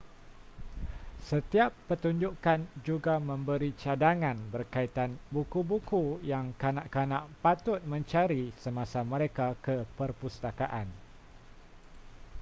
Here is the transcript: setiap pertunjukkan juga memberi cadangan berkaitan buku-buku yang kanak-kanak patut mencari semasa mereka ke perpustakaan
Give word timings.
setiap 1.29 1.71
pertunjukkan 1.87 2.59
juga 2.87 3.15
memberi 3.29 3.69
cadangan 3.83 4.33
berkaitan 4.53 5.09
buku-buku 5.33 6.03
yang 6.31 6.45
kanak-kanak 6.61 7.23
patut 7.45 7.77
mencari 7.91 8.43
semasa 8.63 8.99
mereka 9.13 9.47
ke 9.65 9.75
perpustakaan 9.97 10.87